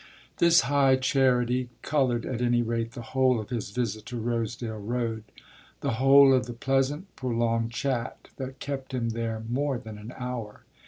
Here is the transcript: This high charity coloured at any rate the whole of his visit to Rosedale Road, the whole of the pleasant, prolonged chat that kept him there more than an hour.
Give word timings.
This 0.39 0.61
high 0.61 0.95
charity 0.95 1.69
coloured 1.83 2.25
at 2.25 2.41
any 2.41 2.63
rate 2.63 2.93
the 2.93 3.03
whole 3.13 3.39
of 3.39 3.51
his 3.51 3.69
visit 3.69 4.03
to 4.07 4.17
Rosedale 4.17 4.79
Road, 4.79 5.23
the 5.81 5.91
whole 6.01 6.33
of 6.33 6.47
the 6.47 6.53
pleasant, 6.53 7.15
prolonged 7.15 7.69
chat 7.71 8.29
that 8.37 8.57
kept 8.57 8.95
him 8.95 9.09
there 9.09 9.43
more 9.47 9.77
than 9.77 9.99
an 9.99 10.11
hour. 10.17 10.63